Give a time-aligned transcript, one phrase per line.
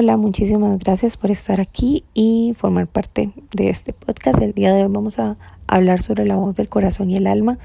[0.00, 4.40] Hola, muchísimas gracias por estar aquí y formar parte de este podcast.
[4.40, 5.36] El día de hoy vamos a
[5.66, 7.58] hablar sobre la voz del corazón y el alma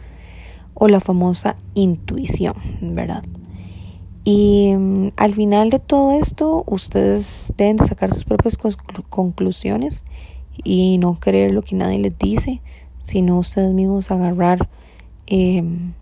[0.74, 3.24] o la famosa intuición, ¿verdad?
[4.24, 8.58] Y mm, al final de todo esto, ustedes deben de sacar sus propias
[9.12, 10.04] conclusiones
[10.63, 12.63] y no creer lo que nadie les dice,
[13.04, 14.70] sino ustedes mismos agarrar
[15.28, 15.94] em,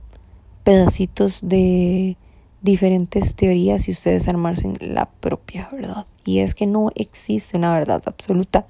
[0.64, 2.16] pedacitos de
[2.62, 6.06] diferentes teorías y ustedes armarse la propia verdad.
[6.26, 8.68] Y es que no existe una verdad absoluta,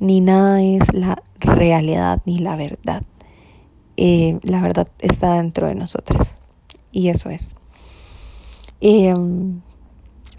[0.00, 3.02] ni nada es la realidad ni la verdad.
[3.96, 6.36] Eh, la verdad está dentro de nosotras.
[6.92, 7.54] Y eso es.
[8.80, 9.60] Em,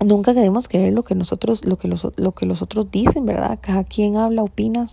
[0.03, 3.59] nunca queremos creer lo que nosotros, lo que los, lo que los otros dicen, ¿verdad?
[3.61, 4.87] Cada quien habla, opina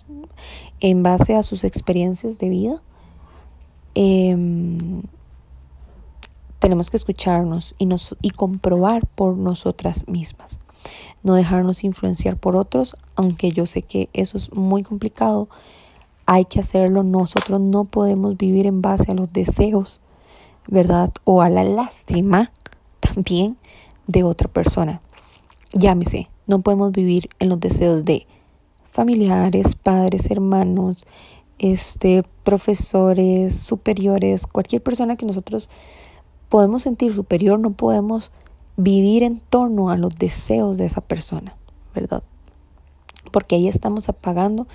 [0.81, 2.83] en base a sus experiencias de vida.
[3.95, 5.03] Em,
[6.59, 10.59] tenemos que escucharnos y, nos, y comprobar por nosotras mismas.
[11.23, 15.49] No dejarnos influenciar por otros, aunque yo sé que eso es muy complicado.
[16.27, 17.03] Hay que hacerlo.
[17.03, 20.01] Nosotros no podemos vivir en base a los deseos,
[20.69, 21.13] ¿verdad?
[21.25, 22.53] O a la lástima
[23.01, 23.57] también
[24.07, 25.01] de otra persona.
[25.73, 28.27] Llámese, no podemos vivir en los deseos de
[28.89, 31.05] familiares, padres, hermanos,
[31.59, 35.69] este, profesores, superiores, cualquier persona que nosotros
[36.49, 38.31] podemos sentir superior, no podemos
[38.77, 41.55] vivir en torno a los deseos de esa persona,
[41.95, 42.23] ¿verdad?
[43.33, 44.67] Porque ahí estamos apagando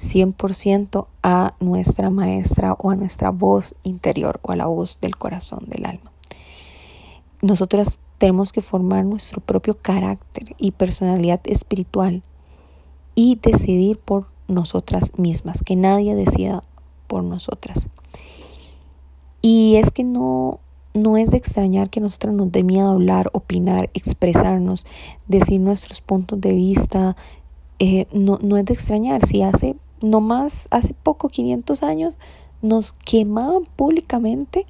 [0.00, 5.64] 100% a nuestra maestra o a nuestra voz interior o a la voz del corazón,
[5.66, 6.10] del alma.
[7.42, 12.22] Nosotras tenemos que formar nuestro propio carácter y personalidad espiritual
[13.14, 16.62] y decidir por nosotras mismas, que nadie decida
[17.06, 17.88] por nosotras.
[19.42, 20.60] Y es que no
[20.94, 24.84] no es de extrañar que nosotros nos dé miedo hablar, opinar, expresarnos,
[25.28, 27.16] decir nuestros puntos de vista.
[27.78, 29.24] Eh, no, no es de extrañar.
[29.26, 32.18] Si hace, no más, hace poco, 500 años,
[32.62, 34.66] nos quemaban públicamente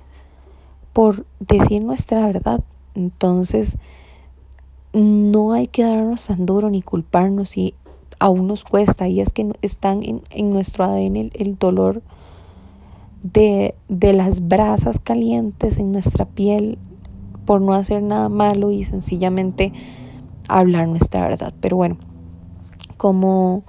[0.93, 2.62] por decir nuestra verdad.
[2.94, 3.78] Entonces,
[4.93, 7.75] no hay que darnos tan duro ni culparnos si
[8.19, 9.09] aún nos cuesta.
[9.09, 12.03] Y es que están en, en nuestro ADN el, el dolor
[13.22, 16.78] de, de las brasas calientes en nuestra piel
[17.44, 19.72] por no hacer nada malo y sencillamente
[20.48, 21.53] hablar nuestra verdad.
[21.60, 21.98] Pero bueno,
[22.97, 23.64] como,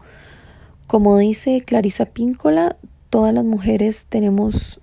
[0.87, 2.77] como dice Clarisa Píncola,
[3.09, 4.79] todas las mujeres tenemos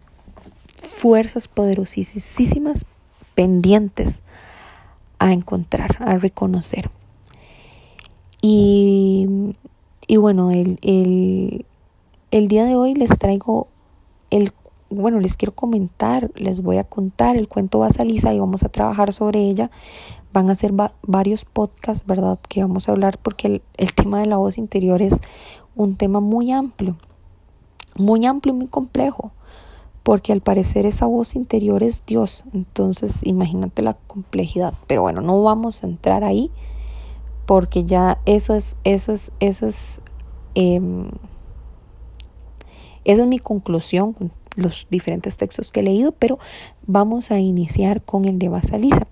[0.89, 2.85] fuerzas poderosísimas
[3.35, 4.21] pendientes
[5.19, 6.91] a encontrar, a reconocer.
[8.41, 9.55] Y,
[10.07, 11.67] y bueno, el, el,
[12.31, 13.69] el día de hoy les traigo
[14.31, 14.53] el
[14.91, 19.13] bueno, les quiero comentar, les voy a contar el cuento Basalisa y vamos a trabajar
[19.13, 19.71] sobre ella.
[20.33, 20.73] Van a ser
[21.03, 22.39] varios podcasts, ¿verdad?
[22.49, 25.21] Que vamos a hablar porque el, el, tema de la voz interior es
[25.75, 26.97] un tema muy amplio,
[27.97, 29.33] muy amplio y muy complejo,
[30.03, 32.45] porque al parecer esa voz interior es Dios.
[32.53, 34.75] Entonces, imagínate la complejidad.
[34.87, 36.51] Pero bueno, no vamos a entrar ahí
[37.49, 40.03] porque ya eso es, eso es, eso es,
[40.55, 40.83] eh,
[43.05, 44.15] esa es mi conclusión
[44.59, 46.39] los diferentes textos que he leído, pero
[46.87, 49.07] vamos a iniciar con el de Basalisa,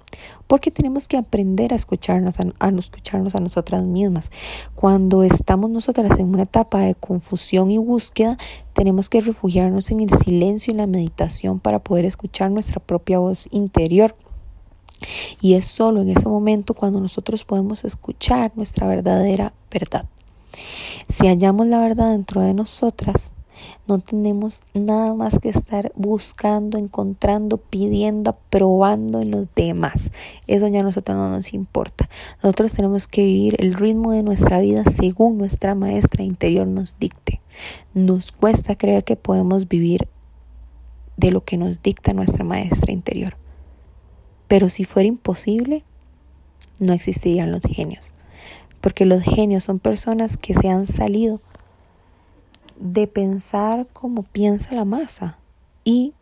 [0.46, 4.30] porque tenemos que aprender a escucharnos a, escucharnos a nosotras mismas.
[4.74, 8.38] Cuando estamos nosotras en una etapa de confusión y búsqueda,
[8.72, 13.48] tenemos que refugiarnos en el silencio y la meditación para poder escuchar nuestra propia voz
[13.50, 14.16] interior.
[15.40, 20.06] Y es solo en ese momento cuando nosotros podemos escuchar nuestra verdadera verdad.
[21.08, 23.30] Si hallamos la verdad dentro de nosotras,
[23.86, 30.10] no tenemos nada más que estar buscando, encontrando, pidiendo, aprobando en los demás.
[30.46, 32.08] Eso ya a nosotros no nos importa.
[32.42, 37.40] Nosotros tenemos que vivir el ritmo de nuestra vida según nuestra maestra interior nos dicte.
[37.94, 40.08] Nos cuesta creer que podemos vivir
[41.16, 43.36] de lo que nos dicta nuestra maestra interior.
[44.48, 45.84] Pero si fuera imposible,
[46.78, 48.12] no existirían los genios.
[48.80, 51.40] Porque los genios son personas que se han salido
[52.78, 55.38] de pensar como piensa la masa
[55.84, 56.12] y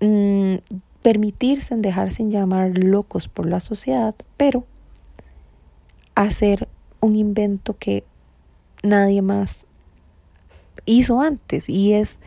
[0.00, 0.56] mm,
[1.02, 4.64] permitirse en dejarse llamar locos por la sociedad, pero
[6.14, 6.68] hacer
[7.00, 8.04] un invento que
[8.82, 9.66] nadie más
[10.86, 12.20] hizo antes y es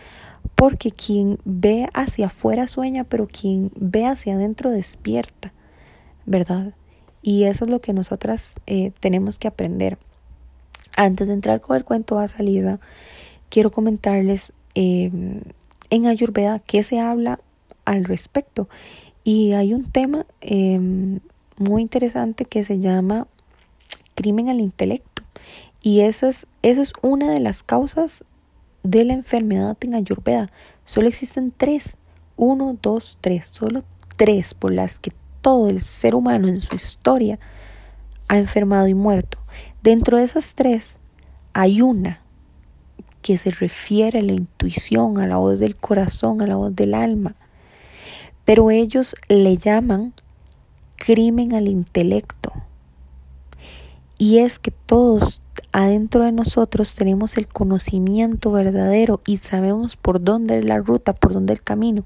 [0.56, 5.54] porque quien ve hacia afuera sueña, pero quien ve hacia adentro despierta,
[6.26, 6.74] ¿verdad?
[7.22, 9.98] Y eso es lo que nosotras eh, tenemos que aprender.
[10.98, 12.80] Antes de entrar con el cuento a salida,
[13.50, 15.42] quiero comentarles em,
[15.92, 17.40] en Ayurveda qué se habla
[17.86, 18.68] al respecto.
[19.24, 21.20] Y hay un tema em,
[21.58, 23.28] muy interesante que se llama
[24.16, 25.22] crimen al intelecto.
[25.84, 28.24] Y esa es, esa es una de las causas
[28.82, 30.50] de la enfermedad en Ayurveda.
[30.84, 31.98] Solo existen tres.
[32.38, 33.46] Uno, dos, tres.
[33.52, 33.84] Solo
[34.16, 35.12] tres por las que
[35.42, 37.38] todo el ser humano en su historia
[38.28, 39.38] ha enfermado y muerto.
[39.88, 40.98] Dentro de esas tres
[41.54, 42.20] hay una
[43.22, 46.94] que se refiere a la intuición, a la voz del corazón, a la voz del
[46.94, 47.36] alma.
[48.44, 50.14] Pero ellos le llaman
[50.98, 52.52] crimen al intelecto.
[54.18, 55.42] Y es que todos
[55.72, 61.32] adentro de nosotros tenemos el conocimiento verdadero y sabemos por dónde es la ruta, por
[61.32, 62.04] dónde el camino.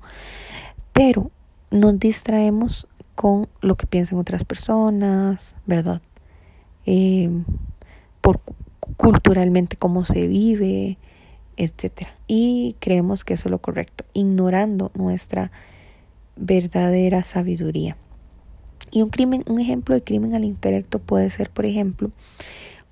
[0.93, 1.31] Pero
[1.71, 5.99] nos distraemos con lo que piensan otras personas, ¿verdad?
[6.85, 7.27] Eh,
[8.21, 8.39] por
[8.97, 10.97] culturalmente cómo se vive,
[11.57, 12.07] etc.
[12.27, 15.51] Y creemos que eso es lo correcto, ignorando nuestra
[16.35, 17.97] verdadera sabiduría.
[18.91, 22.11] Y un crimen, un ejemplo de crimen al intelecto puede ser, por ejemplo,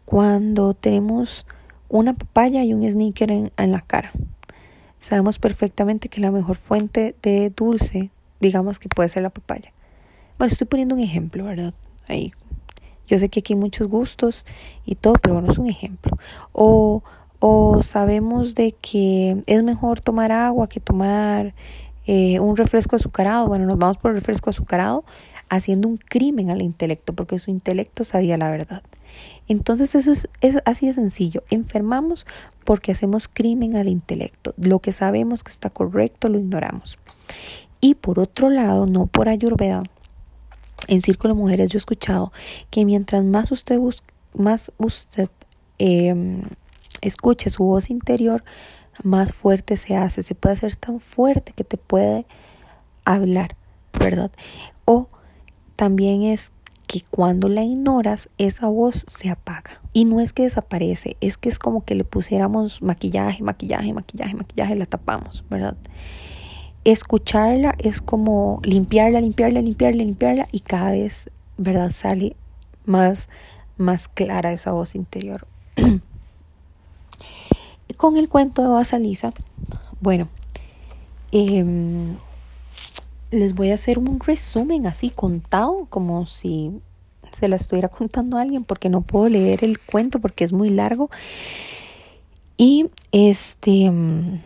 [0.06, 1.46] cuando tenemos
[1.90, 4.12] una papaya y un sneaker en, en la cara.
[5.00, 9.72] Sabemos perfectamente que la mejor fuente de dulce, digamos que puede ser la papaya.
[10.38, 11.74] Bueno, estoy poniendo un ejemplo, ¿verdad?
[12.08, 12.32] Ahí.
[13.10, 14.46] Yo sé que aquí hay muchos gustos
[14.86, 16.18] y todo, pero bueno, es un ejemplo.
[16.54, 17.04] O,
[17.40, 21.54] o sabemos de que es mejor tomar agua que tomar
[22.06, 23.48] eh, un refresco azucarado.
[23.48, 25.04] Bueno, nos vamos por el refresco azucarado
[25.50, 28.84] haciendo un crimen al intelecto, porque su intelecto sabía la verdad.
[29.48, 31.44] Entonces eso es, así de sencillo.
[31.50, 32.26] Enfermamos
[32.64, 34.54] porque hacemos crimen al intelecto.
[34.58, 37.00] Lo que sabemos que está correcto lo ignoramos.
[37.82, 39.84] Y por otro lado, no por ayurveda,
[40.88, 42.32] en Círculo Mujeres yo he escuchado
[42.70, 43.80] que mientras más usted,
[44.34, 45.30] más usted
[45.78, 46.44] em,
[47.02, 48.44] escuche su voz interior,
[49.04, 50.24] más fuerte se hace.
[50.24, 52.26] Se puede hacer tan fuerte que te puede
[53.06, 53.56] hablar,
[53.98, 54.32] ¿verdad?
[54.86, 55.08] O
[55.76, 56.52] también es
[56.88, 59.80] que cuando la ignoras, esa voz se apaga.
[59.94, 64.34] Y no es que desaparece, es que es como que le pusiéramos maquillaje, maquillaje, maquillaje,
[64.34, 65.78] maquillaje, la tapamos, ¿verdad?
[66.92, 71.92] Escucharla es como limpiarla, limpiarla, limpiarla, limpiarla y cada vez, ¿verdad?
[71.92, 72.36] Sale
[72.86, 73.30] más,
[73.78, 75.46] más clara esa voz interior.
[77.98, 79.32] Con el cuento de Basalisa,
[80.02, 80.30] bueno,
[81.32, 81.64] eh,
[83.30, 86.82] les voy a hacer un resumen así contado, como si
[87.34, 90.72] se la estuviera contando a alguien, porque no puedo leer el cuento porque es muy
[90.72, 91.12] largo.
[92.58, 94.42] Y este mm,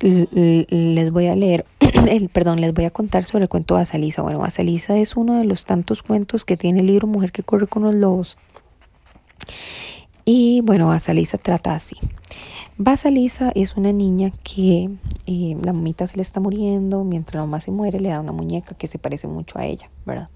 [0.00, 1.64] les voy a leer,
[2.32, 4.22] perdón, les voy a contar sobre el cuento de Basalisa.
[4.22, 7.66] Bueno, Basalisa es uno de los tantos cuentos que tiene el libro Mujer que corre
[7.66, 8.36] con los lobos.
[10.24, 11.96] Y bueno, Basalisa trata así.
[12.76, 14.90] Basalisa es una niña que
[15.26, 18.32] eh, la mamita se le está muriendo, mientras la mamá se muere le da una
[18.32, 20.28] muñeca que se parece mucho a ella, ¿verdad?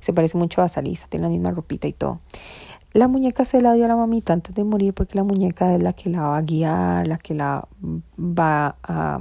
[0.00, 2.20] Se parece mucho a Basalisa, tiene la misma ropita y todo.
[2.94, 5.82] La muñeca se la dio a la mamita antes de morir porque la muñeca es
[5.82, 7.66] la que la va a guiar, la que la
[8.16, 9.20] va a,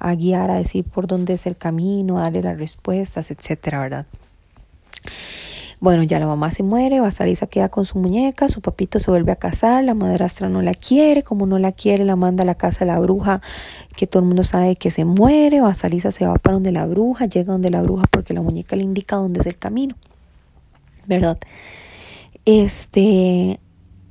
[0.00, 4.06] a guiar, a decir por dónde es el camino, a darle las respuestas, etcétera, ¿verdad?
[5.78, 9.30] Bueno, ya la mamá se muere, Basalisa queda con su muñeca, su papito se vuelve
[9.30, 12.56] a casar, la madrastra no la quiere, como no la quiere, la manda a la
[12.56, 13.40] casa de la bruja,
[13.96, 17.26] que todo el mundo sabe que se muere, Basalisa se va para donde la bruja,
[17.26, 19.94] llega donde la bruja porque la muñeca le indica dónde es el camino,
[21.06, 21.38] ¿verdad?
[22.44, 23.60] Este,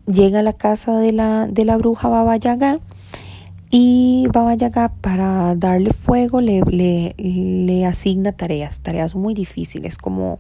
[0.07, 2.79] llega a la casa de la, de la bruja Baba Yaga,
[3.73, 6.61] y Baba Yaga para darle fuego le,
[7.17, 10.39] le, asigna tareas, tareas muy difíciles, como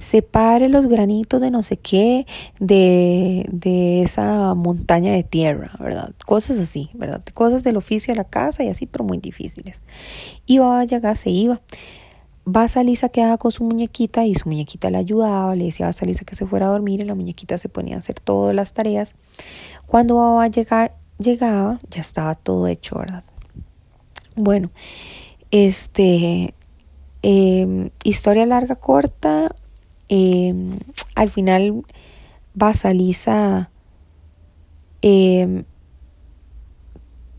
[0.00, 2.26] separe los granitos de no sé qué
[2.58, 6.12] de, de esa montaña de tierra, ¿verdad?
[6.26, 7.22] Cosas así, ¿verdad?
[7.32, 9.80] Cosas del oficio de la casa y así, pero muy difíciles.
[10.44, 11.60] Y Baba Yaga se iba.
[12.46, 16.36] Basalisa quedaba con su muñequita y su muñequita le ayudaba, le decía a Basalisa que
[16.36, 19.14] se fuera a dormir y la muñequita se ponía a hacer todas las tareas.
[19.86, 23.24] Cuando Baba Yaga llegaba, ya estaba todo hecho, ¿verdad?
[24.36, 24.70] Bueno,
[25.50, 26.54] este,
[27.22, 29.54] em, historia larga, corta,
[30.08, 30.78] em,
[31.14, 31.84] al final
[32.54, 33.70] Basalisa
[35.02, 35.64] eh,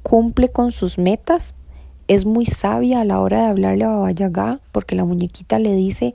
[0.03, 1.55] cumple con sus metas,
[2.07, 5.74] es muy sabia a la hora de hablarle a Baba Yaga, porque la muñequita le
[5.74, 6.13] dice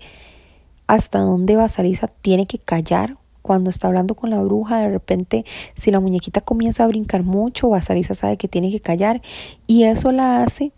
[0.86, 5.44] hasta dónde Basalisa tiene que callar cuando está hablando con la bruja, de repente,
[5.74, 9.22] si la muñequita comienza a brincar mucho, Basalisa sabe que tiene que callar.
[9.66, 10.72] Y eso la hace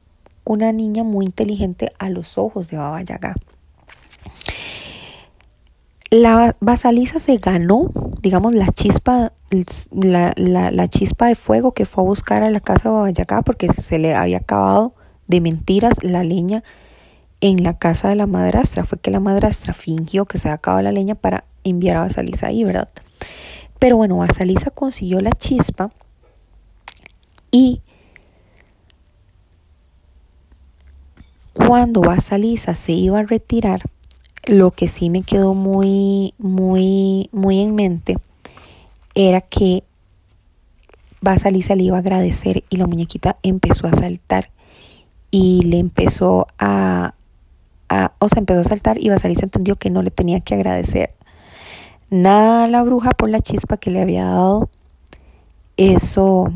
[0.45, 3.35] una niña muy inteligente a los ojos de Baba Yaga.
[6.11, 7.91] La Basalisa se ganó,
[8.21, 9.33] digamos, la chispa,
[9.91, 13.69] la, la, chispa de fuego que fue a buscar a la casa de Baba porque
[13.69, 14.95] se le había acabado
[15.33, 16.63] de mentiras la leña
[17.41, 18.85] en la casa de la madrastra.
[18.85, 22.65] Fue que la madrastra fingió que se acabado la leña para enviar a Basalisa ahí,
[22.65, 22.89] ¿verdad?
[23.79, 25.91] Pero bueno, Basalisa consiguió la chispa
[27.51, 27.81] y
[31.55, 33.83] cuando Basalisa se iba a retirar,
[34.45, 38.19] lo que sí me quedó muy, muy, muy en mente
[39.15, 39.83] era que
[41.23, 44.51] Basalisa le iba a agradecer y la muñequita empezó a saltar
[45.33, 47.15] y le empezó a,
[47.89, 51.15] a o sea, empezó a saltar y Basalisa entendió que no le tenía que agradecer
[52.11, 54.69] nada a la bruja por la chispa que le había dado.
[55.79, 56.53] Eso,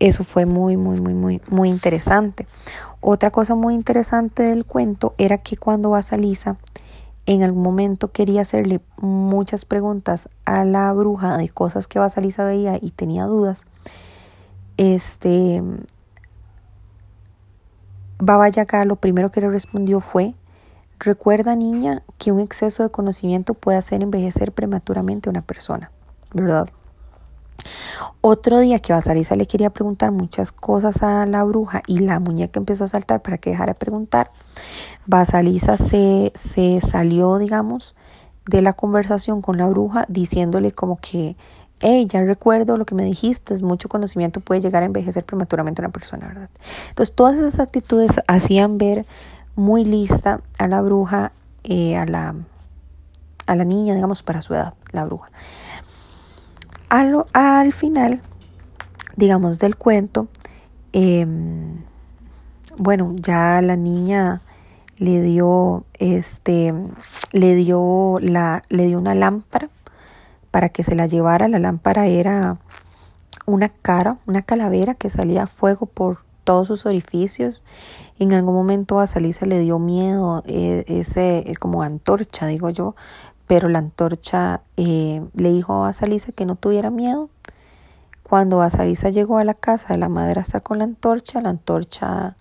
[0.00, 2.46] eso fue muy, muy, muy, muy, muy interesante.
[3.00, 6.56] Otra cosa muy interesante del cuento era que cuando Basalisa
[7.26, 12.78] en algún momento quería hacerle muchas preguntas a la bruja de cosas que Basalisa veía
[12.82, 13.62] y tenía dudas,
[14.76, 15.62] este
[18.24, 20.34] Baba Yaga lo primero que le respondió fue
[20.98, 25.90] Recuerda, niña, que un exceso de conocimiento puede hacer envejecer prematuramente a una persona,
[26.32, 26.68] ¿verdad?
[28.22, 32.58] Otro día que Basalisa le quería preguntar muchas cosas a la bruja y la muñeca
[32.58, 34.30] empezó a saltar para que dejara de preguntar,
[35.04, 37.94] Basalisa se, se salió, digamos,
[38.46, 41.36] de la conversación con la bruja diciéndole como que,
[41.80, 45.90] hey, ya recuerdo lo que me dijiste, mucho conocimiento puede llegar a envejecer prematuramente una
[45.90, 46.48] persona, ¿verdad?
[46.88, 49.06] Entonces todas esas actitudes hacían ver
[49.56, 52.34] muy lista a la bruja, eh, a, la,
[53.46, 55.30] a la niña, digamos, para su edad, la bruja.
[56.88, 58.20] Al, al final,
[59.16, 60.28] digamos, del cuento,
[60.92, 61.82] em,
[62.78, 64.42] bueno, ya la niña
[64.98, 66.72] le dio, este,
[67.32, 69.68] le dio la, le dio una lámpara
[70.54, 71.48] para que se la llevara.
[71.48, 72.58] La lámpara era
[73.44, 77.64] una cara, una calavera que salía fuego por todos sus orificios.
[78.20, 82.94] En algún momento a Salisa le dio miedo eh, ese eh, como antorcha, digo yo,
[83.48, 87.30] pero la antorcha eh, le dijo a Salisa que no tuviera miedo.
[88.22, 92.36] Cuando Salisa llegó a la casa de la madrastra con la antorcha, la antorcha,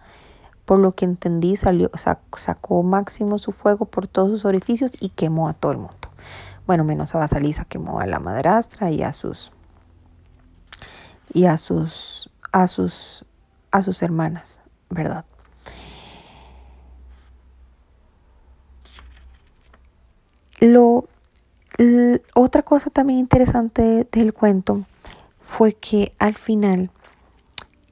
[0.66, 5.50] por lo que entendí, salió, sacó máximo su fuego por todos sus orificios y quemó
[5.50, 6.03] a todo el mundo.
[6.66, 9.52] Bueno, menos a Basalisa quemó a la madrastra y a sus
[11.34, 13.26] y a sus a sus
[13.72, 15.26] a sus hermanas, ¿verdad?
[20.62, 21.10] Lo,
[22.36, 24.86] otra cosa también interesante del cuento
[25.42, 26.90] fue que al final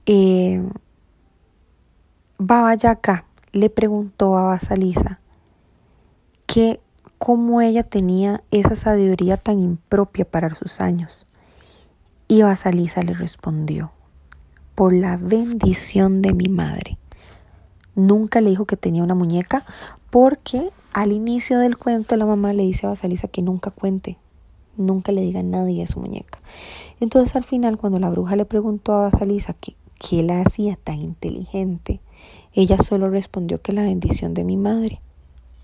[0.05, 0.63] eh,
[2.37, 5.19] Baba Yaga le preguntó a Basalisa
[6.45, 6.79] que
[7.23, 11.27] cómo ella tenía esa sabiduría tan impropia para sus años.
[12.27, 13.91] Y Basalisa le respondió,
[14.73, 16.97] por la bendición de mi madre.
[17.93, 19.63] Nunca le dijo que tenía una muñeca
[20.09, 24.17] porque al inicio del cuento la mamá le dice a Basalisa que nunca cuente,
[24.75, 26.39] nunca le diga a nadie a su muñeca.
[26.99, 30.95] Entonces al final cuando la bruja le preguntó a Basalisa que qué la hacía tan
[30.95, 32.01] inteligente,
[32.53, 35.01] ella solo respondió que la bendición de mi madre.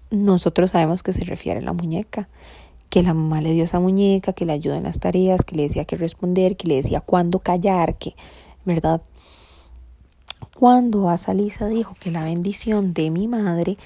[0.10, 2.28] Nosotros sabemos que se refiere a la muñeca,
[2.90, 5.64] que la mamá le dio esa muñeca, que le ayuda en las tareas, que le
[5.64, 8.16] decía que responder, que le decía cuándo callar, que
[8.68, 9.02] ¿verdad?
[10.56, 13.78] Cuando Asalisa dijo que la bendición de mi madre,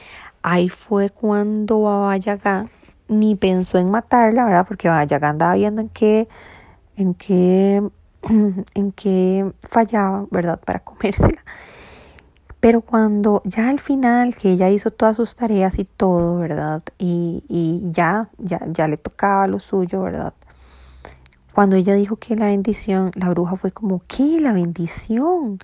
[0.42, 2.70] ahí fue cuando Baba Yaga
[3.08, 4.66] ni pensó en matarla, ¿verdad?
[4.68, 6.28] Porque Baba Yaga andaba viendo en qué,
[6.98, 7.84] en qué,
[8.74, 10.60] en qué fallaba, ¿verdad?
[10.66, 11.44] Para comérsela.
[12.62, 16.84] Pero cuando ya al final, que ella hizo todas sus tareas y todo, ¿verdad?
[17.00, 20.34] Y, y ya, ya, ya le tocaba lo suyo, ¿verdad?
[21.54, 24.40] Cuando ella dijo que la bendición, la bruja fue como, ¿qué?
[24.40, 25.58] La bendición.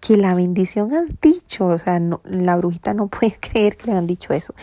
[0.00, 1.66] Que la bendición has dicho.
[1.66, 4.54] O sea, la brujita no puede creer que le han dicho eso.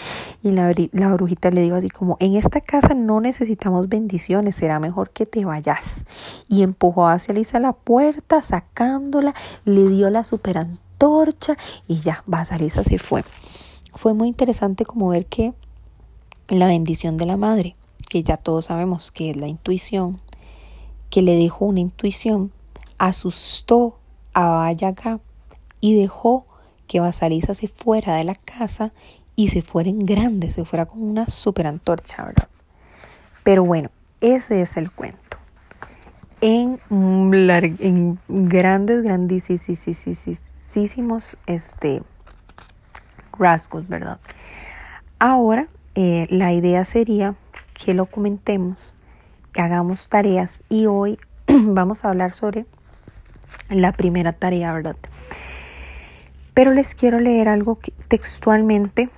[0.44, 4.80] Y la, la brujita le dijo así como, en esta casa no necesitamos bendiciones, será
[4.80, 6.04] mejor que te vayas.
[6.50, 10.58] Y empujó hacia Lisa la puerta, sacándola, le dio la super
[10.96, 13.24] antorcha y ya, Basalisa se fue.
[13.94, 15.54] Fue muy interesante como ver que
[16.48, 17.76] la bendición de la madre,
[18.10, 20.20] que ya todos sabemos que es la intuición,
[21.10, 22.52] que le dejó una intuición,
[22.98, 23.98] asustó
[24.34, 25.20] a Vallaga
[25.82, 26.46] y dejó
[26.88, 28.92] que Basalisa se fuera de la casa
[29.36, 32.48] y se fuera en grande, se fuera con una super antorcha, ¿verdad?
[33.44, 33.90] Pero bueno,
[34.22, 35.20] ese es el cuento.
[36.42, 39.04] En, en grandes,
[41.46, 42.04] este,
[43.38, 44.20] rasgos, ¿verdad?
[45.20, 47.36] Ahora, eh, la idea sería
[47.74, 48.78] que lo comentemos
[49.58, 51.18] hagamos tareas y hoy
[51.48, 52.66] vamos a hablar sobre
[53.70, 54.98] la primera tarea, ¿verdad?
[56.54, 59.10] Pero les quiero leer algo textualmente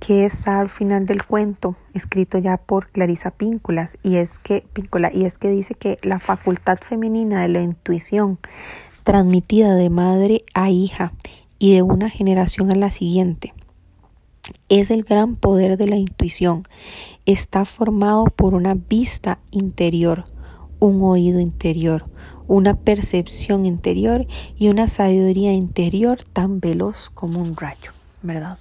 [0.00, 5.10] que está al final del cuento, escrito ya por Clarisa Pínculas, y es que Píncula,
[5.12, 8.38] y es que dice que la facultad femenina de la intuición,
[9.06, 11.12] transmitida de madre a hija
[11.60, 13.54] y de una generación a la siguiente,
[14.68, 16.64] es el gran poder de la intuición.
[17.24, 20.24] Está formado por una vista interior,
[20.80, 22.06] un oído interior,
[22.48, 24.26] una percepción interior
[24.58, 28.58] y una sabiduría interior tan veloz como un rayo, ¿verdad?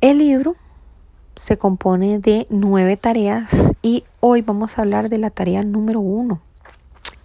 [0.00, 0.54] El libro
[1.34, 6.42] se compone de nueve tareas y hoy vamos a hablar de la tarea número uno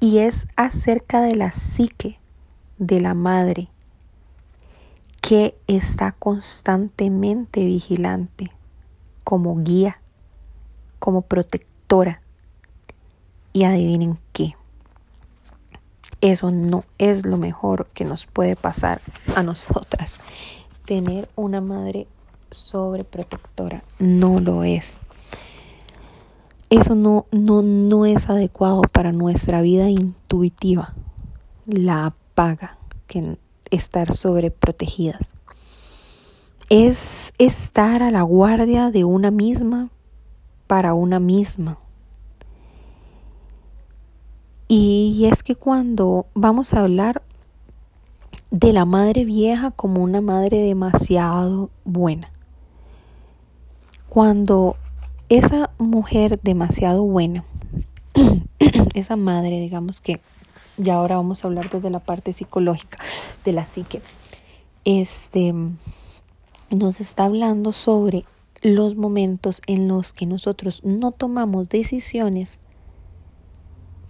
[0.02, 2.20] y es acerca de la psique
[2.80, 3.70] de la madre
[5.22, 8.52] que está constantemente vigilante
[9.24, 10.02] como guía,
[11.00, 12.22] como protectora.
[13.54, 14.56] Y adivinen qué.
[16.22, 19.02] Eso no es lo mejor que nos puede pasar
[19.36, 20.20] a nosotras.
[20.86, 22.08] Tener una madre
[22.50, 23.84] sobreprotectora.
[24.00, 25.00] No lo es.
[26.72, 30.96] Eso no, no, no es adecuado para nuestra vida intuitiva.
[31.66, 33.38] La apaga que
[33.72, 35.36] estar sobreprotegidas.
[36.70, 39.90] Es estar a la guardia de una misma
[40.68, 41.78] para una misma.
[44.70, 47.22] Y es que cuando vamos a hablar
[48.50, 52.32] de la madre vieja como una madre demasiado buena,
[54.08, 54.78] cuando
[55.32, 57.46] esa mujer demasiado buena,
[58.94, 60.20] esa madre, digamos que,
[60.78, 62.98] ya ahora vamos a hablar desde la parte psicológica
[63.46, 64.02] de la psique,
[64.84, 65.54] este,
[66.70, 68.26] nos está hablando sobre
[68.62, 72.60] los momentos en los que nosotros no tomamos decisiones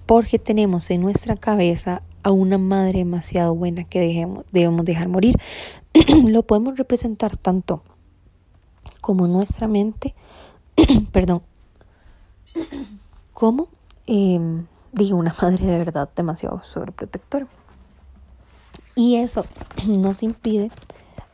[0.07, 5.35] porque tenemos en nuestra cabeza a una madre demasiado buena que dejemos, debemos dejar morir.
[6.25, 7.83] Lo podemos representar tanto
[9.01, 10.15] como nuestra mente,
[11.11, 11.41] perdón,
[13.33, 13.69] como,
[14.07, 17.47] em, digo, una madre de verdad demasiado sobreprotectora.
[18.95, 19.45] Y eso
[19.87, 20.71] nos impide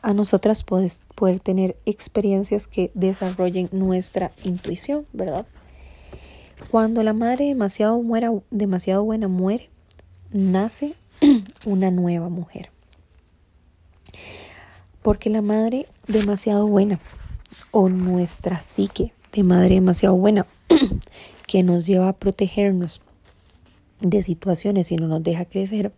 [0.00, 5.46] a nosotras poder, poder tener experiencias que desarrollen nuestra intuición, ¿verdad?
[6.70, 9.70] Cuando la madre demasiado, muera, demasiado buena muere,
[10.30, 10.94] nace
[11.66, 12.70] una nueva mujer.
[15.02, 16.98] Porque la madre demasiado buena
[17.70, 20.46] o nuestra psique de madre demasiado buena
[21.46, 23.00] que nos lleva a protegernos
[24.00, 25.92] de situaciones y no nos deja crecer,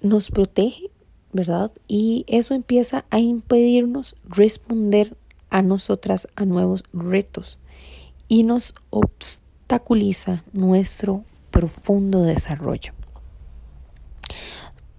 [0.00, 0.90] nos protege,
[1.32, 1.70] ¿verdad?
[1.86, 5.16] Y eso empieza a impedirnos responder
[5.50, 7.58] a nosotras a nuevos retos
[8.28, 12.94] y nos obstaculiza nuestro profundo desarrollo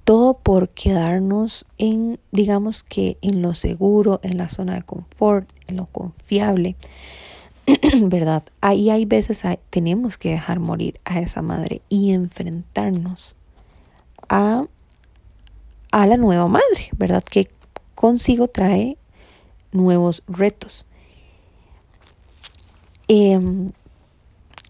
[0.04, 5.78] todo por quedarnos en, digamos que en lo seguro, en la zona de confort, en
[5.78, 6.76] lo confiable,
[8.02, 8.44] ¿verdad?
[8.62, 13.36] Ahí hay veces tenemos que dejar morir a esa madre y enfrentarnos
[14.28, 14.66] a,
[15.92, 17.24] a la nueva madre, ¿verdad?
[17.24, 17.50] Que
[17.96, 18.98] consigo trae
[19.72, 20.86] nuevos retos.
[23.08, 23.40] Eh,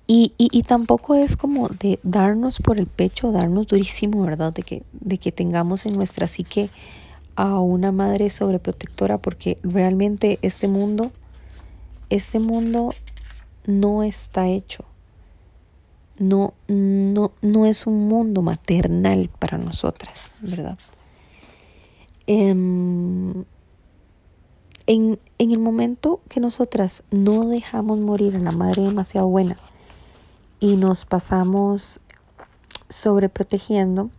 [0.05, 4.51] y, y, tampoco es como de darnos por el pecho, darnos durísimo, ¿verdad?
[4.51, 6.69] De que, de que tengamos en nuestra psique
[7.37, 11.11] a una madre sobreprotectora, porque realmente este mundo,
[12.09, 12.93] este mundo
[13.65, 14.83] no está hecho.
[16.19, 20.77] No, no, no es un mundo maternal para nosotras, ¿verdad?
[22.27, 23.45] Em,
[24.85, 29.57] en, en el momento que nosotras no dejamos morir a la madre demasiado buena,
[30.63, 31.99] y nos pasamos
[32.87, 34.11] sobreprotegiendo,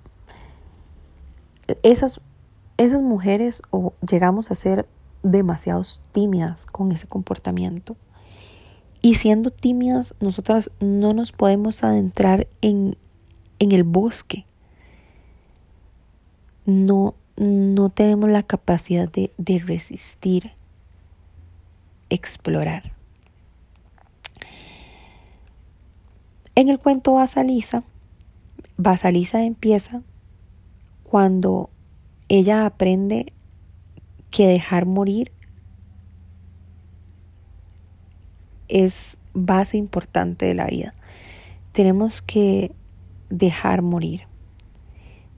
[1.83, 2.21] esas,
[2.77, 4.87] esas mujeres o llegamos a ser
[5.23, 5.81] demasiado
[6.13, 7.97] tímidas con ese comportamiento.
[9.01, 12.99] Y siendo tímidas, nosotras no nos podemos adentrar en,
[13.59, 14.45] en el bosque.
[16.67, 20.53] No, no tenemos la capacidad de, de resistir,
[22.11, 22.93] explorar.
[26.57, 27.83] En el cuento Basalisa,
[28.77, 30.03] Basalisa empieza
[31.03, 31.69] cuando
[32.29, 33.33] ella aprende
[34.31, 35.33] que dejar morir
[38.69, 40.93] es base importante de la vida.
[41.73, 42.71] Tenemos que
[43.31, 44.23] dejar morir.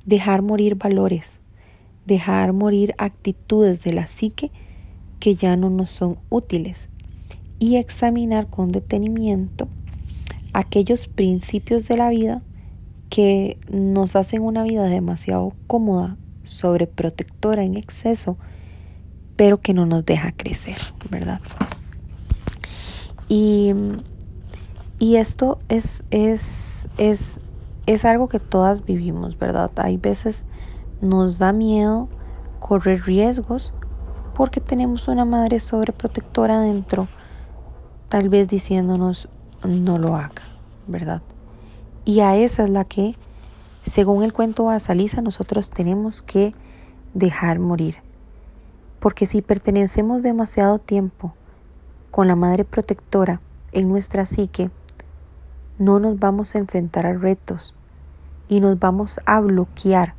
[0.05, 1.41] Dejar morir valores.
[2.05, 4.51] Dejar morir actitudes de la psique
[5.19, 6.91] que ya no nos son útiles.
[7.59, 9.67] Y examinar con detenimiento
[10.57, 12.41] aquellos principios de la vida
[13.11, 18.39] que nos hacen una vida demasiado cómoda, sobreprotectora en exceso,
[19.37, 20.79] pero que no nos deja crecer,
[21.11, 21.43] ¿verdad?
[23.29, 23.75] Y,
[24.99, 27.39] y esto es, es, es,
[27.85, 29.71] es algo que todas vivimos, ¿verdad?
[29.77, 30.47] Hay veces
[31.03, 32.09] nos da miedo
[32.61, 33.75] correr riesgos
[34.35, 37.09] porque tenemos una madre sobreprotectora dentro,
[38.09, 39.29] tal vez diciéndonos
[39.65, 40.43] no lo haga,
[40.87, 41.23] ¿verdad?
[42.05, 43.17] Y a esa es la que,
[43.83, 46.55] según el cuento de Salisa, nosotros tenemos que
[47.15, 47.97] dejar morir.
[49.01, 51.35] Porque si pertenecemos demasiado tiempo
[52.11, 53.41] con la madre protectora
[53.73, 54.71] en nuestra psique,
[55.79, 57.75] no nos vamos a enfrentar a retos
[58.49, 60.15] y nos vamos a bloquear,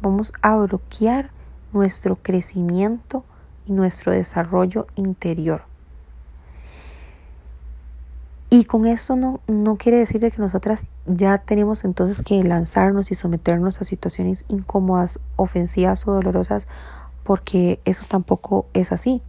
[0.00, 1.30] vamos a bloquear
[1.72, 3.24] nuestro crecimiento
[3.66, 5.71] y nuestro desarrollo interior.
[8.52, 13.14] Y con eso no, no quiere decir que nosotras ya tenemos entonces que lanzarnos y
[13.14, 16.66] someternos a situaciones incómodas, ofensivas o dolorosas,
[17.24, 19.22] porque eso tampoco es así.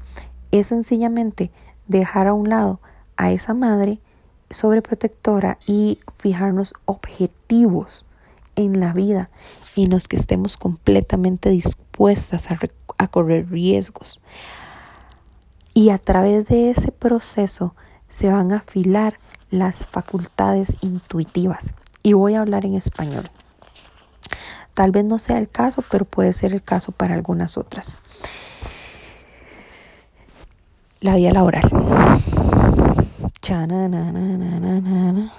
[0.51, 1.51] Es sencillamente
[1.87, 2.81] dejar a un lado
[3.15, 3.99] a esa madre
[4.49, 8.05] sobreprotectora y fijarnos objetivos
[8.57, 9.29] en la vida
[9.77, 12.59] en los que estemos completamente dispuestas a,
[12.97, 14.19] a correr riesgos.
[15.73, 17.73] Y a través de ese proceso
[18.13, 19.17] se van a afilar
[19.49, 21.73] las facultades intuitivas.
[22.03, 23.23] Y voy a hablar en español.
[24.75, 27.97] Tal vez no sea el caso, pero puede ser el caso para algunas otras.
[30.99, 31.63] La vida laboral.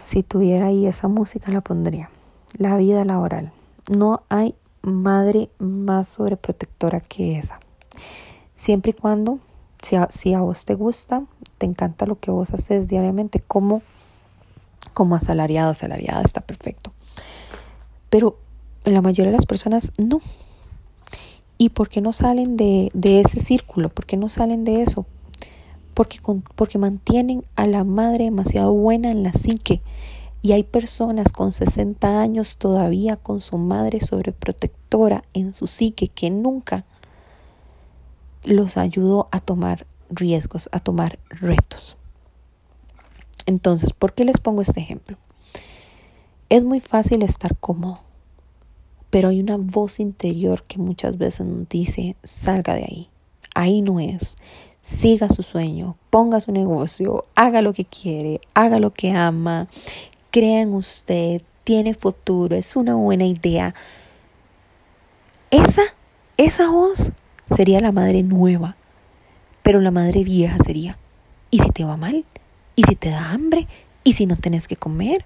[0.03, 2.11] Si tuviera ahí esa música la pondría.
[2.55, 3.53] La vida laboral.
[3.89, 7.61] No hay madre más sobreprotectora que esa.
[8.57, 9.39] Siempre y cuando,
[9.85, 11.25] si a, si a vos te gusta,
[11.59, 13.83] te encanta lo que vos haces diariamente, como,
[14.93, 16.93] como asalariado, asalariada, está perfecto.
[18.11, 18.39] Pero
[18.85, 20.21] la mayoría de las personas no.
[21.57, 23.89] ¿Y por qué no salen de, de ese círculo?
[23.89, 25.07] ¿Por qué no salen de eso?
[25.95, 26.19] Porque,
[26.57, 29.81] porque mantienen a la madre demasiado buena en la psique.
[30.43, 36.29] Y hay personas con 60 años todavía con su madre sobreprotectora en su psique que
[36.29, 36.85] nunca
[38.45, 41.97] los ayudó a tomar riesgos, a tomar retos.
[43.47, 45.19] Entonces, ¿por qué les pongo este ejemplo?
[46.49, 48.01] Es muy fácil estar cómodo,
[49.11, 53.09] pero hay una voz interior que muchas veces nos dice, salga de ahí,
[53.55, 54.37] ahí no es,
[54.83, 59.69] siga su sueño, ponga su negocio, haga lo que quiere, haga lo que ama,
[60.31, 63.75] crea en usted, tiene futuro, es una buena idea.
[65.51, 65.83] Esa,
[66.37, 67.13] esa voz
[67.51, 68.77] sería la madre nueva,
[69.63, 70.97] pero la madre vieja sería,
[71.51, 72.25] ¿y si te va mal?
[72.77, 73.67] ¿Y si te da hambre?
[74.03, 75.25] ¿Y si no tienes que comer?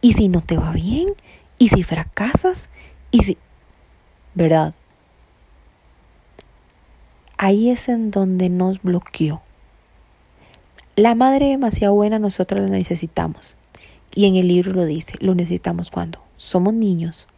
[0.00, 1.06] ¿Y si no te va bien?
[1.58, 2.68] ¿Y si fracasas?
[3.10, 3.38] ¿Y si...
[4.34, 4.74] ¿Verdad?
[7.36, 9.42] Ahí es en donde nos bloqueó.
[10.96, 13.56] La madre demasiado buena nosotros la necesitamos.
[14.14, 17.28] Y en el libro lo dice, lo necesitamos cuando somos niños,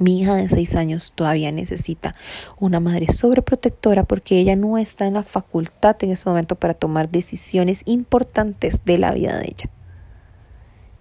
[0.00, 2.14] mi hija de seis años todavía necesita
[2.58, 7.10] una madre sobreprotectora porque ella no está en la facultad en ese momento para tomar
[7.10, 9.70] decisiones importantes de la vida de ella.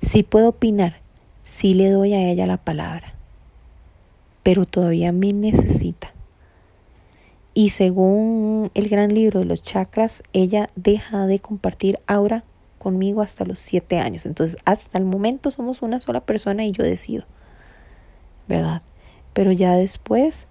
[0.02, 0.98] Sí puedo opinar,
[1.44, 3.14] sí le doy a ella la palabra,
[4.44, 6.14] pero todavía me necesita.
[7.54, 12.44] Y según el gran libro de los chakras, ella deja de compartir aura
[12.78, 14.26] conmigo hasta los siete años.
[14.26, 17.26] Entonces, hasta el momento somos una sola persona y yo decido.
[18.48, 18.82] ¿Verdad?
[19.34, 20.48] Pero ya después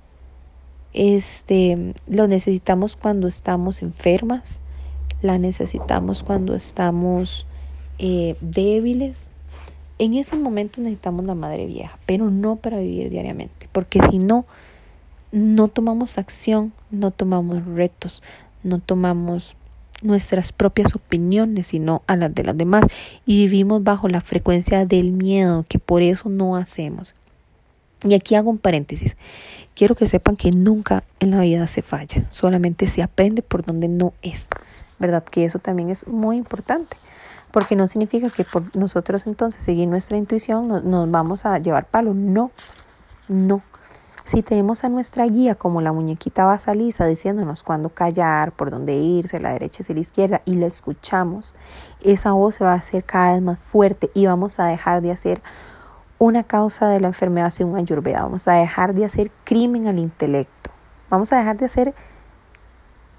[0.93, 4.61] este lo necesitamos cuando estamos enfermas,
[5.23, 7.47] la necesitamos cuando estamos
[7.99, 9.29] eh, débiles.
[9.99, 14.47] En esos momentos necesitamos la madre vieja, pero no para vivir diariamente, porque si no,
[15.33, 18.23] no tomamos acción, no tomamos retos,
[18.63, 19.57] no tomamos
[20.03, 22.85] nuestras propias opiniones, sino a las de las demás,
[23.27, 27.17] y vivimos bajo la frecuencia del miedo, que por eso no hacemos.
[28.05, 29.17] Y aquí hago un paréntesis.
[29.75, 33.89] Quiero que sepan que nunca en la vida se falla, solamente se aprende por donde
[33.89, 34.49] no es.
[34.99, 35.25] ¿Verdad?
[35.25, 36.97] Que eso también es muy importante,
[37.53, 42.15] porque no significa que por nosotros entonces seguir nuestra intuición nos, vamos a llevar palo.
[42.15, 42.51] No,
[43.29, 43.63] no.
[44.25, 49.41] Si tenemos a nuestra guía como la muñequita basaliza diciéndonos cuándo callar, por dónde irse,
[49.41, 51.55] la derecha y la izquierda, y la escuchamos,
[52.03, 55.13] esa voz se va a hacer cada vez más fuerte y vamos a dejar de
[55.13, 55.41] hacer
[56.19, 58.23] una causa de la enfermedad según Ayurveda.
[58.23, 60.71] Vamos a dejar de hacer crimen al intelecto.
[61.11, 61.95] Vamos a dejar de hacer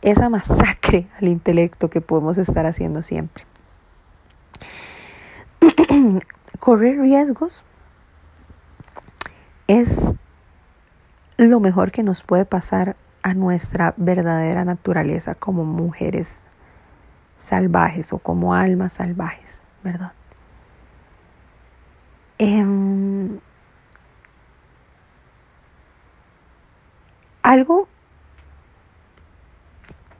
[0.01, 3.45] esa masacre al intelecto que podemos estar haciendo siempre.
[6.59, 7.63] Correr riesgos
[9.67, 10.13] es
[11.37, 16.41] lo mejor que nos puede pasar a nuestra verdadera naturaleza como mujeres
[17.39, 20.11] salvajes o como almas salvajes, ¿verdad?
[22.39, 23.39] Em,
[27.43, 27.87] algo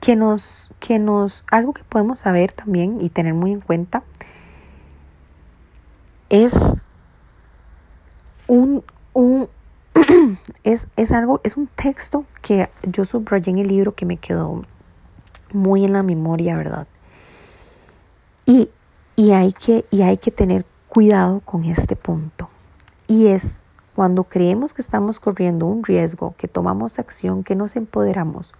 [0.00, 4.02] que nos, que nos, algo que podemos saber también y tener muy en cuenta
[6.28, 6.54] es
[8.46, 9.48] un, un
[10.64, 14.64] es, es, algo, es un texto que yo subrayé en el libro que me quedó
[15.52, 16.86] muy en la memoria, ¿verdad?
[18.46, 18.70] Y,
[19.16, 22.50] y, hay que, y hay que tener cuidado con este punto.
[23.06, 23.62] Y es
[23.94, 28.52] cuando creemos que estamos corriendo un riesgo, que tomamos acción, que nos empoderamos,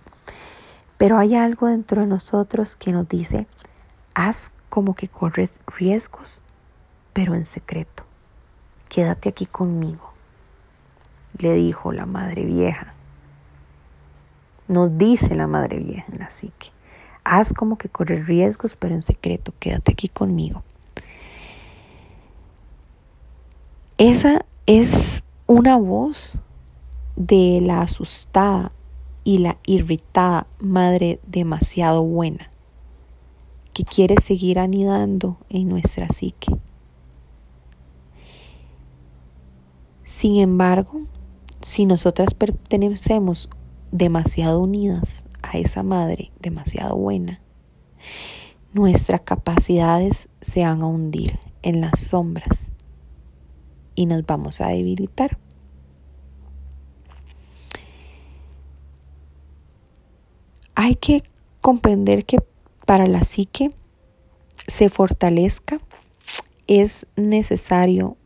[0.97, 3.49] pero hay algo dentro de nosotros que nos dice,
[4.15, 6.41] haz como que corres riesgos,
[7.13, 8.05] pero en secreto.
[8.89, 10.13] Quédate aquí conmigo,
[11.37, 12.95] le dijo la madre vieja.
[14.69, 16.71] Nos dice la madre vieja en la psique.
[17.25, 20.63] Haz como que corres riesgos, pero en secreto, quédate aquí conmigo.
[24.01, 26.33] Esa es una voz
[27.17, 28.73] de la asustada
[29.25, 32.51] y la irritada madre demasiado buena
[33.75, 36.51] que quiere seguir anidando en nuestra psique.
[40.05, 41.03] Sin embargo,
[41.61, 43.51] si nosotras pertenecemos
[43.93, 47.43] demasiado unidas a esa madre demasiado buena,
[48.73, 52.70] nuestras capacidades se van a hundir en las sombras
[54.01, 55.37] y nos vamos a debilitar.
[60.75, 61.23] Hay que
[61.61, 62.39] comprender que
[62.87, 63.75] para la psique
[64.67, 65.81] se fortalezca
[66.67, 68.17] es necesario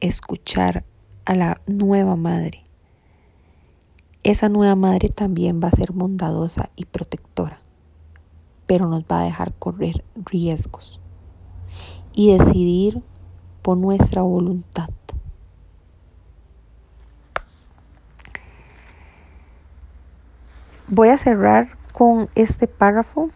[0.00, 0.86] escuchar
[1.26, 2.64] a la nueva madre.
[4.22, 7.60] Esa nueva madre también va a ser bondadosa y protectora,
[8.66, 11.00] pero nos va a dejar correr riesgos
[12.14, 13.02] y decidir
[13.60, 14.88] por nuestra voluntad.
[20.90, 23.28] Voy a cerrar con este párrafo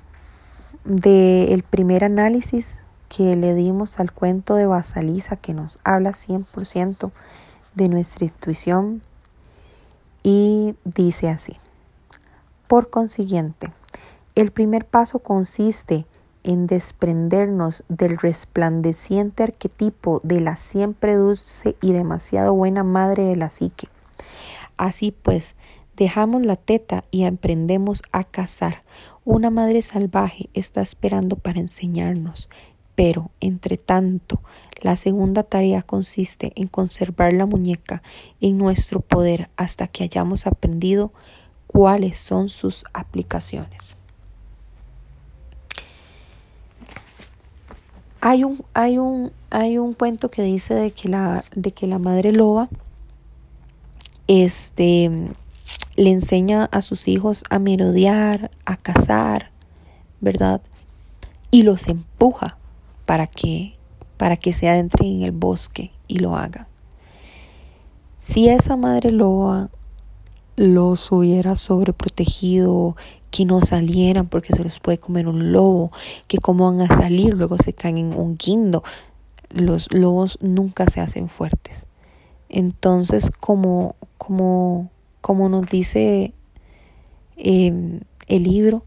[0.84, 7.10] del primer análisis que le dimos al cuento de Basaliza que nos habla 100%
[7.74, 9.02] de nuestra intuición
[10.22, 11.58] y dice así.
[12.68, 13.70] Por consiguiente,
[14.34, 16.06] el primer paso consiste
[16.44, 23.50] en desprendernos del resplandeciente arquetipo de la siempre dulce y demasiado buena madre de la
[23.50, 23.88] psique.
[24.78, 25.54] Así pues,
[26.02, 28.82] Dejamos la teta y aprendemos a cazar.
[29.24, 32.48] Una madre salvaje está esperando para enseñarnos.
[32.96, 34.42] Pero, entre tanto,
[34.80, 38.02] la segunda tarea consiste en conservar la muñeca
[38.40, 41.12] en nuestro poder hasta que hayamos aprendido
[41.68, 43.96] cuáles son sus aplicaciones.
[48.20, 52.00] Hay un, hay un, hay un cuento que dice de que la, de que la
[52.00, 52.68] madre loba
[54.26, 55.08] este,
[55.96, 59.50] le enseña a sus hijos a merodear, a cazar,
[60.20, 60.60] ¿verdad?
[61.50, 62.56] Y los empuja
[63.04, 63.76] para que
[64.16, 66.68] para que se adentren en el bosque y lo hagan.
[68.20, 69.68] Si esa madre loba
[70.54, 72.94] los hubiera sobreprotegido,
[73.32, 75.90] que no salieran porque se los puede comer un lobo,
[76.28, 78.84] que cómo van a salir, luego se caen en un guindo.
[79.50, 81.84] Los lobos nunca se hacen fuertes.
[82.48, 84.88] Entonces, como, como
[85.22, 86.34] como nos dice
[87.36, 88.84] em, el libro,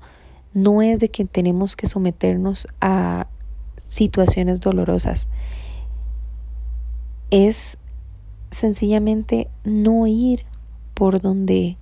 [0.54, 3.28] no es de que tenemos que someternos a
[3.78, 5.28] situaciones dolorosas.
[7.32, 7.80] Es
[8.52, 10.46] sencillamente no ir
[10.94, 11.78] por donde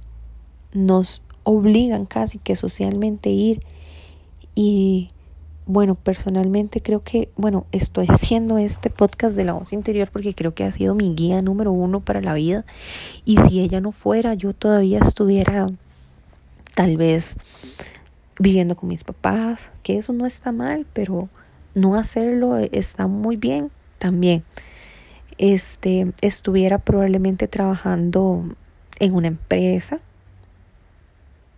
[0.72, 3.64] nos obligan casi que socialmente ir
[4.56, 5.10] y
[5.66, 10.54] bueno, personalmente creo que, bueno, estoy haciendo este podcast de la voz interior porque creo
[10.54, 12.66] que ha sido mi guía número uno para la vida.
[13.24, 15.68] Y si ella no fuera, yo todavía estuviera
[16.76, 17.36] tal vez
[18.40, 21.30] viviendo con mis papás, que eso no está mal, pero
[21.76, 24.44] no hacerlo está muy bien también.
[25.38, 28.46] Este, estuviera probablemente trabajando
[29.00, 30.00] en una empresa,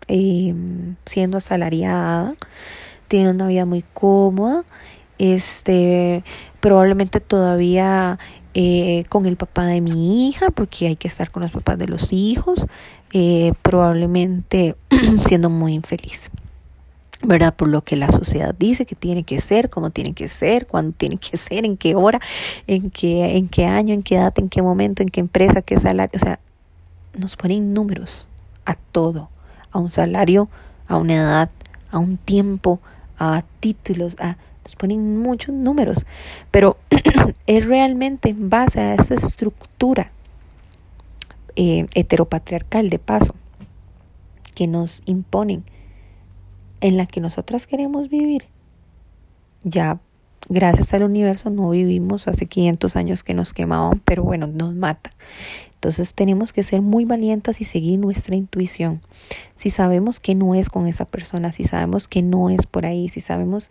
[0.08, 2.36] em, siendo asalariada
[3.08, 4.64] tiene una vida muy cómoda,
[5.18, 6.24] este,
[6.60, 8.20] probablemente todavía
[8.54, 11.88] eh, con el papá de mi hija, porque hay que estar con los papás de
[11.88, 12.66] los hijos,
[13.14, 14.76] eh, probablemente
[15.22, 16.30] siendo muy infeliz.
[17.24, 17.56] ¿verdad?
[17.56, 20.94] Por lo que la sociedad dice que tiene que ser, cómo tiene que ser, cuándo
[20.96, 22.20] tiene que ser, en qué hora,
[22.68, 25.80] en qué, en qué año, en qué edad, en qué momento, en qué empresa, qué
[25.80, 26.12] salario.
[26.14, 26.40] O sea,
[27.18, 28.28] nos ponen números
[28.66, 29.30] a todo
[29.76, 30.48] a un salario,
[30.88, 31.50] a una edad,
[31.92, 32.80] a un tiempo,
[33.18, 36.08] a títulos, a nos ponen muchos números,
[36.50, 36.78] pero
[37.48, 40.12] es realmente en base a esa estructura
[41.56, 43.36] eh, heteropatriarcal de paso
[44.56, 45.64] que nos imponen,
[46.82, 48.46] en la que nosotras queremos vivir.
[49.64, 50.00] Ya
[50.50, 55.14] gracias al universo no vivimos hace 500 años que nos quemaban, pero bueno, nos matan.
[55.86, 59.02] Entonces tenemos que ser muy valientes y seguir nuestra intuición.
[59.56, 63.08] Si sabemos que no es con esa persona, si sabemos que no es por ahí,
[63.08, 63.70] si sabemos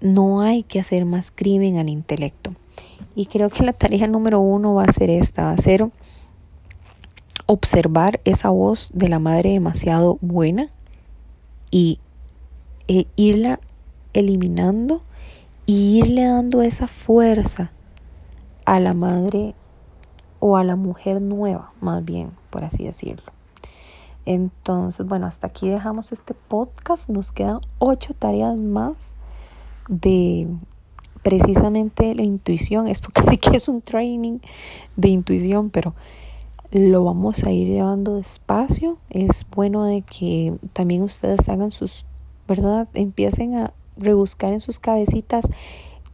[0.00, 2.52] no hay que hacer más crimen al intelecto.
[3.14, 5.88] Y creo que la tarea número uno va a ser esta, va a ser
[7.46, 10.68] observar esa voz de la madre demasiado buena
[11.70, 12.00] y
[12.88, 13.60] e irla
[14.14, 15.00] eliminando
[15.64, 17.70] y irle dando esa fuerza
[18.64, 19.54] a la madre
[20.46, 23.32] o a la mujer nueva, más bien, por así decirlo.
[24.26, 27.08] Entonces, bueno, hasta aquí dejamos este podcast.
[27.08, 29.14] Nos quedan ocho tareas más
[29.88, 30.46] de
[31.22, 32.88] precisamente la intuición.
[32.88, 34.40] Esto casi que es un training
[34.96, 35.94] de intuición, pero
[36.70, 38.98] lo vamos a ir llevando despacio.
[39.08, 42.04] Es bueno de que también ustedes hagan sus,
[42.46, 42.86] ¿verdad?
[42.92, 45.46] Empiecen a rebuscar en sus cabecitas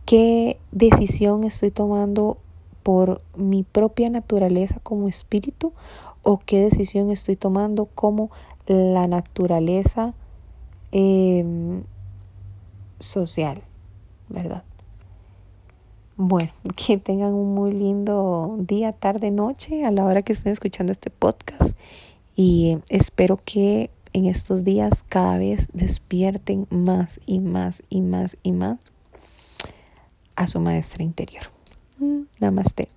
[0.07, 2.39] qué decisión estoy tomando
[2.91, 5.73] por mi propia naturaleza como espíritu
[6.25, 8.33] o qué decisión estoy tomando como
[8.67, 10.13] la naturaleza
[10.91, 11.85] em,
[12.99, 13.63] social,
[14.29, 14.65] ¿verdad?
[16.17, 16.51] Bueno,
[16.85, 21.11] que tengan un muy lindo día, tarde, noche a la hora que estén escuchando este
[21.11, 21.77] podcast
[22.35, 28.51] y espero que en estos días cada vez despierten más y más y más y
[28.51, 28.81] más
[30.35, 31.60] a su maestra interior.
[32.41, 32.89] Namaste.